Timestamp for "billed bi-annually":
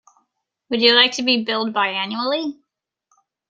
1.43-2.57